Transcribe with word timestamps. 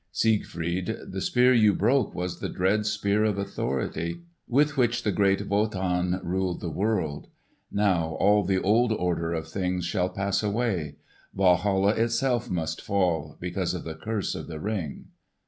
Siegfried, 0.11 0.95
the 1.11 1.21
spear 1.21 1.53
you 1.53 1.75
broke 1.75 2.15
was 2.15 2.39
the 2.39 2.49
dread 2.49 2.87
Spear 2.87 3.23
of 3.23 3.37
Authority 3.37 4.21
with 4.47 4.75
which 4.75 5.03
great 5.13 5.47
Wotan 5.47 6.19
ruled 6.23 6.59
the 6.59 6.71
world. 6.71 7.27
Now, 7.71 8.15
all 8.19 8.43
the 8.43 8.59
old 8.59 8.91
order 8.91 9.31
of 9.33 9.47
things 9.47 9.85
shall 9.85 10.09
pass 10.09 10.41
away. 10.41 10.95
Walhalla 11.35 11.91
itself 11.91 12.49
must 12.49 12.81
fall, 12.81 13.37
because 13.39 13.75
of 13.75 13.83
the 13.83 13.93
curse 13.93 14.33
of 14.33 14.47
the 14.47 14.59
Ring." 14.59 15.05